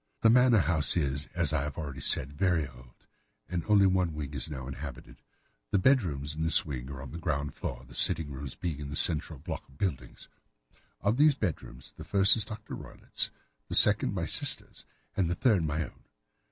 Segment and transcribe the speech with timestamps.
[0.21, 3.05] The manor house is, as I have already said, very old,
[3.47, 5.21] and only one wing is now inhabited.
[5.69, 8.89] The bedrooms in this wing are on the ground floor, the sitting rooms being in
[8.89, 10.27] the central block of the buildings.
[11.01, 12.73] Of these bedrooms the first is Dr.
[12.73, 13.29] Roylott's,
[13.67, 14.85] the second my sister's,
[15.15, 16.03] and the third my own.